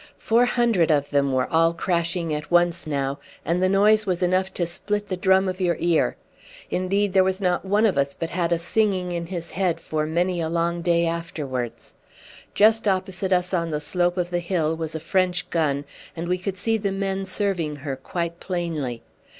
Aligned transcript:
Four 0.17 0.45
hundred 0.45 0.89
of 0.89 1.11
them 1.11 1.31
were 1.31 1.45
all 1.53 1.75
crashing 1.75 2.33
at 2.33 2.49
once 2.49 2.87
now, 2.87 3.19
and 3.45 3.61
the 3.61 3.69
noise 3.69 4.07
was 4.07 4.23
enough 4.23 4.51
to 4.55 4.65
split 4.65 5.09
the 5.09 5.15
drum 5.15 5.47
of 5.47 5.61
your 5.61 5.75
ear. 5.79 6.15
Indeed, 6.71 7.13
there 7.13 7.23
was 7.23 7.39
not 7.39 7.65
one 7.65 7.85
of 7.85 7.99
us 7.99 8.15
but 8.15 8.31
had 8.31 8.51
a 8.51 8.57
singing 8.57 9.11
in 9.11 9.27
his 9.27 9.51
head 9.51 9.79
for 9.79 10.07
many 10.07 10.41
a 10.41 10.49
long 10.49 10.81
day 10.81 11.05
afterwards. 11.05 11.93
Just 12.55 12.87
opposite 12.87 13.31
us 13.31 13.53
on 13.53 13.69
the 13.69 13.79
slope 13.79 14.17
of 14.17 14.31
the 14.31 14.39
hill 14.39 14.75
was 14.75 14.95
a 14.95 14.99
French 14.99 15.47
gun, 15.51 15.85
and 16.15 16.27
we 16.27 16.39
could 16.39 16.57
see 16.57 16.77
the 16.77 16.91
men 16.91 17.23
serving 17.23 17.75
her 17.75 17.95
quite 17.95 18.39
plainly. 18.39 19.03